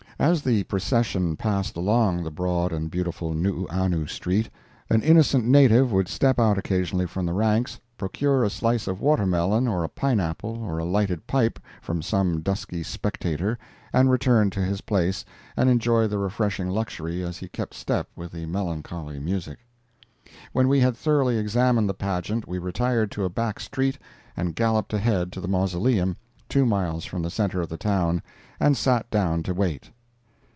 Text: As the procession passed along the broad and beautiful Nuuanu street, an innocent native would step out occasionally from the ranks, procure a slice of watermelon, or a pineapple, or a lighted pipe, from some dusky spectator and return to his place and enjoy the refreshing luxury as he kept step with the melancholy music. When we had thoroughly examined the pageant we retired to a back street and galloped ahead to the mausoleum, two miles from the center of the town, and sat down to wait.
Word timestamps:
As 0.19 0.43
the 0.43 0.63
procession 0.65 1.35
passed 1.35 1.75
along 1.75 2.21
the 2.21 2.29
broad 2.29 2.71
and 2.71 2.91
beautiful 2.91 3.33
Nuuanu 3.33 4.05
street, 4.05 4.51
an 4.87 5.01
innocent 5.01 5.45
native 5.45 5.91
would 5.91 6.07
step 6.07 6.37
out 6.39 6.59
occasionally 6.59 7.07
from 7.07 7.25
the 7.25 7.33
ranks, 7.33 7.79
procure 7.97 8.43
a 8.43 8.49
slice 8.51 8.85
of 8.85 9.01
watermelon, 9.01 9.67
or 9.67 9.83
a 9.83 9.89
pineapple, 9.89 10.61
or 10.63 10.77
a 10.77 10.85
lighted 10.85 11.25
pipe, 11.25 11.57
from 11.81 12.03
some 12.03 12.41
dusky 12.41 12.83
spectator 12.83 13.57
and 13.91 14.11
return 14.11 14.51
to 14.51 14.59
his 14.59 14.81
place 14.81 15.25
and 15.57 15.71
enjoy 15.71 16.05
the 16.05 16.19
refreshing 16.19 16.69
luxury 16.69 17.23
as 17.23 17.39
he 17.39 17.47
kept 17.47 17.73
step 17.73 18.07
with 18.15 18.31
the 18.31 18.45
melancholy 18.45 19.17
music. 19.19 19.57
When 20.53 20.67
we 20.67 20.81
had 20.81 20.95
thoroughly 20.95 21.39
examined 21.39 21.89
the 21.89 21.95
pageant 21.95 22.47
we 22.47 22.59
retired 22.59 23.09
to 23.13 23.25
a 23.25 23.29
back 23.29 23.59
street 23.59 23.97
and 24.37 24.53
galloped 24.53 24.93
ahead 24.93 25.31
to 25.31 25.41
the 25.41 25.47
mausoleum, 25.47 26.15
two 26.47 26.67
miles 26.67 27.05
from 27.05 27.23
the 27.23 27.31
center 27.31 27.59
of 27.59 27.69
the 27.69 27.77
town, 27.77 28.21
and 28.59 28.77
sat 28.77 29.09
down 29.09 29.41
to 29.41 29.55
wait. 29.55 29.89